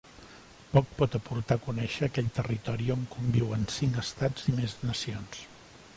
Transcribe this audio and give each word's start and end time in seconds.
Poc 0.69 0.87
pot 1.01 1.17
aportar 1.19 1.57
conèixer 1.65 2.09
aquell 2.09 2.31
territori 2.39 2.89
on 2.95 3.05
conviuen 3.17 3.69
cinc 3.77 4.03
estats 4.07 4.51
i 4.53 4.57
més 4.61 4.77
nacions. 4.89 5.45